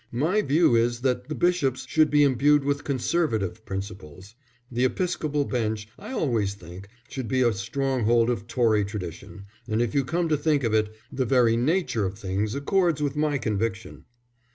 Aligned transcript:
"My 0.13 0.41
view 0.41 0.75
is 0.75 1.01
that 1.01 1.29
the 1.29 1.35
bishops 1.35 1.85
should 1.87 2.09
be 2.09 2.23
imbued 2.23 2.63
with 2.63 2.83
Conservative 2.83 3.63
principles. 3.67 4.33
The 4.71 4.83
episcopal 4.83 5.45
bench, 5.45 5.87
I 5.99 6.11
always 6.11 6.55
think, 6.55 6.87
should 7.07 7.27
be 7.27 7.43
a 7.43 7.53
stronghold 7.53 8.27
of 8.31 8.47
Tory 8.47 8.83
tradition, 8.83 9.45
and 9.67 9.79
if 9.79 9.93
you 9.93 10.03
come 10.03 10.27
to 10.29 10.37
think 10.37 10.63
of 10.63 10.73
it, 10.73 10.91
the 11.11 11.25
very 11.25 11.55
nature 11.55 12.07
of 12.07 12.17
things 12.17 12.55
accords 12.55 13.03
with 13.03 13.15
my 13.15 13.37
conviction." 13.37 14.05